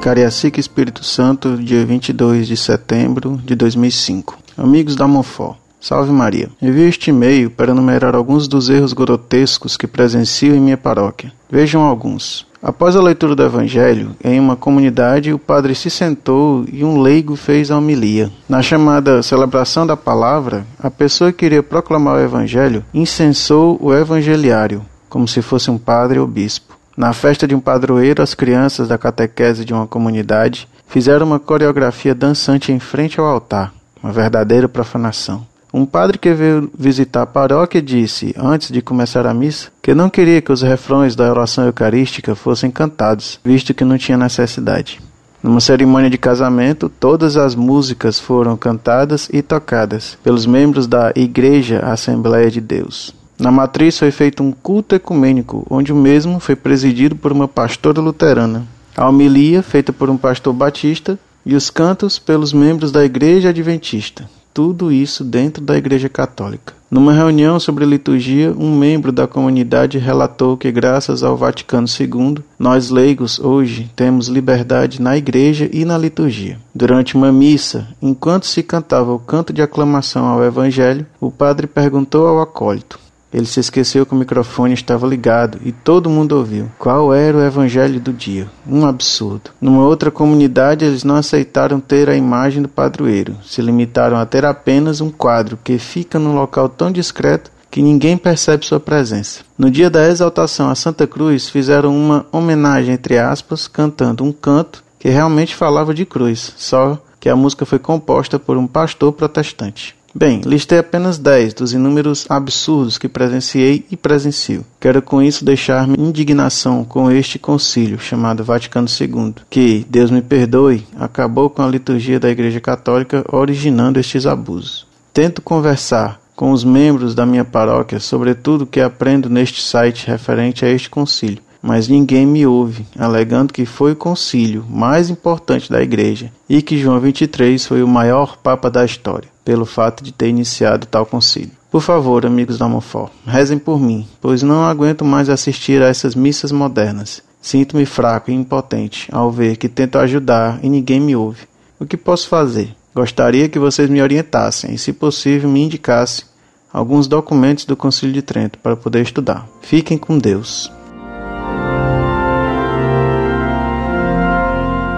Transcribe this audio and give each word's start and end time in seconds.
Cariacica, 0.00 0.58
Espírito 0.58 1.04
Santo, 1.04 1.58
dia 1.58 1.84
22 1.84 2.48
de 2.48 2.56
setembro 2.56 3.38
de 3.44 3.54
2005. 3.54 4.38
Amigos 4.56 4.96
da 4.96 5.06
Monfó, 5.06 5.58
Salve 5.78 6.10
Maria. 6.10 6.48
Envio 6.60 6.88
este 6.88 7.10
e-mail 7.10 7.50
para 7.50 7.72
enumerar 7.72 8.14
alguns 8.14 8.48
dos 8.48 8.70
erros 8.70 8.94
grotescos 8.94 9.76
que 9.76 9.86
presencio 9.86 10.54
em 10.54 10.60
minha 10.60 10.78
paróquia. 10.78 11.30
Vejam 11.50 11.82
alguns. 11.82 12.46
Após 12.62 12.96
a 12.96 13.02
leitura 13.02 13.36
do 13.36 13.42
Evangelho, 13.42 14.16
em 14.24 14.40
uma 14.40 14.56
comunidade, 14.56 15.34
o 15.34 15.38
padre 15.38 15.74
se 15.74 15.90
sentou 15.90 16.64
e 16.72 16.82
um 16.82 17.00
leigo 17.02 17.36
fez 17.36 17.70
a 17.70 17.76
homilia. 17.76 18.30
Na 18.48 18.62
chamada 18.62 19.22
celebração 19.22 19.86
da 19.86 19.98
palavra, 19.98 20.66
a 20.78 20.90
pessoa 20.90 21.30
que 21.30 21.44
iria 21.44 21.62
proclamar 21.62 22.16
o 22.16 22.24
Evangelho 22.24 22.82
incensou 22.92 23.78
o 23.82 23.92
evangeliário, 23.92 24.82
como 25.10 25.28
se 25.28 25.42
fosse 25.42 25.70
um 25.70 25.76
padre 25.76 26.18
ou 26.18 26.26
bispo. 26.26 26.69
Na 27.00 27.14
festa 27.14 27.48
de 27.48 27.54
um 27.54 27.60
padroeiro, 27.60 28.22
as 28.22 28.34
crianças 28.34 28.86
da 28.86 28.98
catequese 28.98 29.64
de 29.64 29.72
uma 29.72 29.86
comunidade 29.86 30.68
fizeram 30.86 31.24
uma 31.24 31.40
coreografia 31.40 32.14
dançante 32.14 32.72
em 32.72 32.78
frente 32.78 33.18
ao 33.18 33.24
altar, 33.24 33.72
uma 34.02 34.12
verdadeira 34.12 34.68
profanação. 34.68 35.46
Um 35.72 35.86
padre 35.86 36.18
que 36.18 36.34
veio 36.34 36.70
visitar 36.78 37.22
a 37.22 37.26
paróquia 37.26 37.80
disse, 37.80 38.34
antes 38.36 38.70
de 38.70 38.82
começar 38.82 39.26
a 39.26 39.32
missa, 39.32 39.70
que 39.80 39.94
não 39.94 40.10
queria 40.10 40.42
que 40.42 40.52
os 40.52 40.60
refrões 40.60 41.16
da 41.16 41.30
oração 41.30 41.64
eucarística 41.64 42.34
fossem 42.34 42.70
cantados, 42.70 43.40
visto 43.42 43.72
que 43.72 43.82
não 43.82 43.96
tinha 43.96 44.18
necessidade. 44.18 45.00
Numa 45.42 45.62
cerimônia 45.62 46.10
de 46.10 46.18
casamento, 46.18 46.90
todas 46.90 47.38
as 47.38 47.54
músicas 47.54 48.20
foram 48.20 48.58
cantadas 48.58 49.26
e 49.32 49.40
tocadas 49.40 50.18
pelos 50.22 50.44
membros 50.44 50.86
da 50.86 51.14
Igreja 51.16 51.78
Assembleia 51.78 52.50
de 52.50 52.60
Deus. 52.60 53.18
Na 53.40 53.50
matriz 53.50 53.98
foi 53.98 54.10
feito 54.10 54.42
um 54.42 54.52
culto 54.52 54.94
ecumênico, 54.94 55.66
onde 55.70 55.94
o 55.94 55.96
mesmo 55.96 56.38
foi 56.38 56.54
presidido 56.54 57.16
por 57.16 57.32
uma 57.32 57.48
pastora 57.48 57.98
luterana. 57.98 58.66
A 58.94 59.08
homilia, 59.08 59.62
feita 59.62 59.94
por 59.94 60.10
um 60.10 60.16
pastor 60.18 60.52
batista, 60.52 61.18
e 61.46 61.54
os 61.54 61.70
cantos 61.70 62.18
pelos 62.18 62.52
membros 62.52 62.92
da 62.92 63.02
Igreja 63.02 63.48
Adventista. 63.48 64.28
Tudo 64.52 64.92
isso 64.92 65.24
dentro 65.24 65.64
da 65.64 65.74
Igreja 65.74 66.06
Católica. 66.06 66.74
Numa 66.90 67.14
reunião 67.14 67.58
sobre 67.58 67.86
liturgia, 67.86 68.52
um 68.52 68.76
membro 68.76 69.10
da 69.10 69.26
comunidade 69.26 69.96
relatou 69.96 70.54
que, 70.54 70.70
graças 70.70 71.22
ao 71.22 71.34
Vaticano 71.34 71.86
II, 71.88 72.44
nós 72.58 72.90
leigos 72.90 73.40
hoje 73.40 73.90
temos 73.96 74.28
liberdade 74.28 75.00
na 75.00 75.16
igreja 75.16 75.66
e 75.72 75.86
na 75.86 75.96
liturgia. 75.96 76.58
Durante 76.74 77.14
uma 77.14 77.32
missa, 77.32 77.88
enquanto 78.02 78.44
se 78.44 78.62
cantava 78.62 79.14
o 79.14 79.18
canto 79.18 79.50
de 79.50 79.62
aclamação 79.62 80.26
ao 80.26 80.44
Evangelho, 80.44 81.06
o 81.18 81.30
padre 81.30 81.66
perguntou 81.66 82.26
ao 82.26 82.42
acólito: 82.42 82.98
ele 83.32 83.46
se 83.46 83.60
esqueceu 83.60 84.04
que 84.04 84.12
o 84.12 84.16
microfone 84.16 84.74
estava 84.74 85.06
ligado 85.06 85.58
e 85.64 85.72
todo 85.72 86.10
mundo 86.10 86.36
ouviu. 86.36 86.70
Qual 86.78 87.14
era 87.14 87.36
o 87.36 87.44
evangelho 87.44 88.00
do 88.00 88.12
dia? 88.12 88.48
Um 88.66 88.84
absurdo. 88.84 89.50
Numa 89.60 89.84
outra 89.84 90.10
comunidade, 90.10 90.84
eles 90.84 91.04
não 91.04 91.16
aceitaram 91.16 91.80
ter 91.80 92.08
a 92.08 92.16
imagem 92.16 92.62
do 92.62 92.68
padroeiro. 92.68 93.36
Se 93.44 93.62
limitaram 93.62 94.16
a 94.16 94.26
ter 94.26 94.44
apenas 94.44 95.00
um 95.00 95.10
quadro 95.10 95.58
que 95.62 95.78
fica 95.78 96.18
num 96.18 96.34
local 96.34 96.68
tão 96.68 96.90
discreto 96.90 97.50
que 97.70 97.80
ninguém 97.80 98.16
percebe 98.16 98.66
sua 98.66 98.80
presença. 98.80 99.40
No 99.56 99.70
dia 99.70 99.88
da 99.88 100.08
exaltação 100.08 100.68
a 100.68 100.74
Santa 100.74 101.06
Cruz, 101.06 101.48
fizeram 101.48 101.96
uma 101.96 102.26
homenagem, 102.32 102.94
entre 102.94 103.16
aspas, 103.16 103.68
cantando 103.68 104.24
um 104.24 104.32
canto 104.32 104.82
que 104.98 105.08
realmente 105.08 105.54
falava 105.54 105.94
de 105.94 106.04
cruz, 106.04 106.52
só 106.56 106.98
que 107.20 107.28
a 107.28 107.36
música 107.36 107.64
foi 107.64 107.78
composta 107.78 108.38
por 108.38 108.56
um 108.56 108.66
pastor 108.66 109.12
protestante. 109.12 109.94
Bem, 110.12 110.40
listei 110.44 110.78
apenas 110.78 111.18
10 111.18 111.54
dos 111.54 111.72
inúmeros 111.72 112.26
absurdos 112.28 112.98
que 112.98 113.08
presenciei 113.08 113.86
e 113.90 113.96
presencio. 113.96 114.66
Quero 114.80 115.00
com 115.00 115.22
isso 115.22 115.44
deixar 115.44 115.86
minha 115.86 116.08
indignação 116.08 116.84
com 116.84 117.10
este 117.10 117.38
concílio 117.38 117.98
chamado 117.98 118.42
Vaticano 118.42 118.88
II, 118.88 119.34
que, 119.48 119.86
Deus 119.88 120.10
me 120.10 120.20
perdoe, 120.20 120.84
acabou 120.98 121.48
com 121.48 121.62
a 121.62 121.68
liturgia 121.68 122.18
da 122.18 122.28
Igreja 122.28 122.60
Católica 122.60 123.24
originando 123.30 124.00
estes 124.00 124.26
abusos. 124.26 124.84
Tento 125.14 125.40
conversar 125.40 126.20
com 126.34 126.50
os 126.50 126.64
membros 126.64 127.14
da 127.14 127.24
minha 127.24 127.44
paróquia 127.44 128.00
sobre 128.00 128.34
tudo 128.34 128.66
que 128.66 128.80
aprendo 128.80 129.28
neste 129.28 129.62
site 129.62 130.06
referente 130.08 130.64
a 130.64 130.68
este 130.68 130.90
concílio, 130.90 131.42
mas 131.62 131.88
ninguém 131.88 132.26
me 132.26 132.46
ouve, 132.46 132.86
alegando 132.98 133.52
que 133.52 133.66
foi 133.66 133.92
o 133.92 133.96
concílio 133.96 134.64
mais 134.68 135.10
importante 135.10 135.70
da 135.70 135.82
igreja 135.82 136.32
e 136.48 136.62
que 136.62 136.78
João 136.78 136.98
23 137.00 137.66
foi 137.66 137.82
o 137.82 137.88
maior 137.88 138.36
papa 138.36 138.70
da 138.70 138.84
história 138.84 139.28
pelo 139.44 139.66
fato 139.66 140.02
de 140.02 140.12
ter 140.12 140.28
iniciado 140.28 140.86
tal 140.86 141.04
concílio. 141.04 141.50
Por 141.70 141.80
favor, 141.80 142.26
amigos 142.26 142.58
da 142.58 142.68
Mofó, 142.68 143.10
rezem 143.26 143.58
por 143.58 143.80
mim, 143.80 144.06
pois 144.20 144.42
não 144.42 144.64
aguento 144.64 145.04
mais 145.04 145.28
assistir 145.28 145.82
a 145.82 145.88
essas 145.88 146.14
missas 146.14 146.50
modernas. 146.50 147.22
Sinto-me 147.40 147.86
fraco 147.86 148.30
e 148.30 148.34
impotente 148.34 149.08
ao 149.12 149.30
ver 149.30 149.56
que 149.56 149.68
tento 149.68 149.96
ajudar 149.98 150.58
e 150.62 150.68
ninguém 150.68 151.00
me 151.00 151.16
ouve. 151.16 151.48
O 151.78 151.86
que 151.86 151.96
posso 151.96 152.28
fazer? 152.28 152.74
Gostaria 152.94 153.48
que 153.48 153.58
vocês 153.58 153.88
me 153.88 154.02
orientassem 154.02 154.74
e, 154.74 154.78
se 154.78 154.92
possível, 154.92 155.48
me 155.48 155.62
indicassem 155.62 156.24
alguns 156.72 157.06
documentos 157.06 157.64
do 157.64 157.76
Concílio 157.76 158.14
de 158.14 158.22
Trento 158.22 158.58
para 158.58 158.76
poder 158.76 159.02
estudar. 159.02 159.48
Fiquem 159.62 159.96
com 159.96 160.18
Deus. 160.18 160.70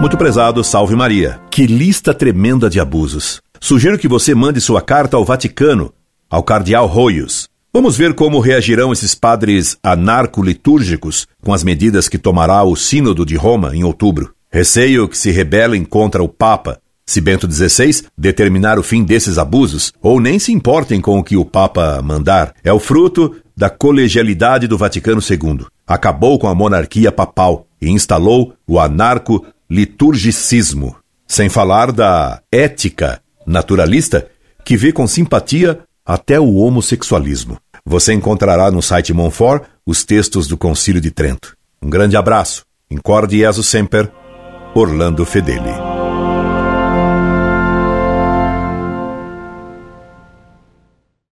Muito 0.02 0.18
prezado, 0.18 0.64
salve 0.64 0.96
Maria. 0.96 1.40
Que 1.48 1.64
lista 1.64 2.12
tremenda 2.12 2.68
de 2.68 2.80
abusos. 2.80 3.40
Sugiro 3.60 3.96
que 3.96 4.08
você 4.08 4.34
mande 4.34 4.60
sua 4.60 4.82
carta 4.82 5.16
ao 5.16 5.24
Vaticano, 5.24 5.92
ao 6.28 6.42
cardeal 6.42 6.88
Roios. 6.88 7.48
Vamos 7.72 7.96
ver 7.96 8.12
como 8.12 8.41
reagirão 8.41 8.92
esses 8.92 9.14
padres 9.14 9.78
anarco-litúrgicos 9.80 11.28
com 11.41 11.54
as 11.54 11.62
medidas 11.62 12.08
que 12.08 12.18
tomará 12.18 12.64
o 12.64 12.74
Sínodo 12.74 13.24
de 13.24 13.36
Roma 13.36 13.76
em 13.76 13.84
outubro. 13.84 14.34
Receio 14.50 15.08
que 15.08 15.16
se 15.16 15.30
rebelem 15.30 15.84
contra 15.84 16.20
o 16.20 16.28
Papa, 16.28 16.80
se 17.06 17.20
Bento 17.20 17.48
XVI 17.48 18.02
determinar 18.18 18.80
o 18.80 18.82
fim 18.82 19.04
desses 19.04 19.38
abusos, 19.38 19.92
ou 20.02 20.20
nem 20.20 20.36
se 20.36 20.50
importem 20.50 21.00
com 21.00 21.20
o 21.20 21.22
que 21.22 21.36
o 21.36 21.44
Papa 21.44 22.02
mandar. 22.02 22.54
É 22.64 22.72
o 22.72 22.80
fruto 22.80 23.36
da 23.56 23.70
colegialidade 23.70 24.66
do 24.66 24.76
Vaticano 24.76 25.20
II. 25.22 25.64
Acabou 25.86 26.41
com 26.41 26.48
a 26.48 26.54
monarquia 26.56 27.12
papal 27.12 27.68
e 27.80 27.88
instalou 27.88 28.52
o 28.66 28.80
anarco-liturgicismo. 29.72 30.97
Sem 31.27 31.49
falar 31.49 31.91
da 31.91 32.43
ética 32.53 33.21
naturalista 33.47 34.28
que 34.65 34.77
vê 34.77 34.93
com 34.93 35.06
simpatia 35.06 35.81
até 36.05 36.38
o 36.38 36.56
homossexualismo. 36.56 37.56
Você 37.84 38.12
encontrará 38.12 38.71
no 38.71 38.83
site 38.83 39.12
Monfort 39.12 39.65
os 39.84 40.05
textos 40.05 40.47
do 40.47 40.56
Concílio 40.56 41.00
de 41.00 41.10
Trento. 41.10 41.56
Um 41.81 41.88
grande 41.88 42.16
abraço. 42.16 42.65
Incorde 42.91 43.38
Jesus 43.38 43.66
Semper, 43.66 44.10
Orlando 44.75 45.25
Fedeli. 45.25 45.81